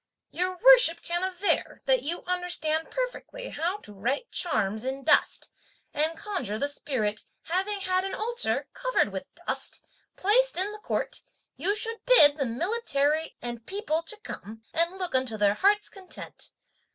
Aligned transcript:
Your 0.31 0.57
Worship 0.57 1.03
can 1.03 1.23
aver 1.23 1.83
that 1.85 2.01
you 2.01 2.23
understand 2.25 2.89
perfectly 2.89 3.49
how 3.49 3.77
to 3.81 3.93
write 3.93 4.31
charms 4.31 4.83
in 4.83 5.03
dust, 5.03 5.51
and 5.93 6.17
conjure 6.17 6.57
the 6.57 6.67
spirit; 6.67 7.25
having 7.43 7.81
had 7.81 8.03
an 8.03 8.15
altar, 8.15 8.67
covered 8.73 9.09
with 9.09 9.27
dust, 9.45 9.85
placed 10.15 10.57
in 10.57 10.71
the 10.71 10.79
court, 10.79 11.21
you 11.55 11.75
should 11.75 12.03
bid 12.07 12.37
the 12.37 12.47
military 12.47 13.35
and 13.43 13.67
people 13.67 14.01
to 14.01 14.17
come 14.23 14.63
and 14.73 14.97
look 14.97 15.13
on 15.13 15.27
to 15.27 15.37
their 15.37 15.53
heart's 15.53 15.87
content. 15.87 16.49